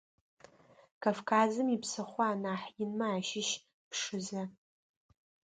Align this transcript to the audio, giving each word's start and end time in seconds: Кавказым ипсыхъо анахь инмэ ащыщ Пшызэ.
Кавказым 1.03 1.67
ипсыхъо 1.75 2.23
анахь 2.33 2.67
инмэ 2.83 3.07
ащыщ 3.17 3.49
Пшызэ. 3.89 4.43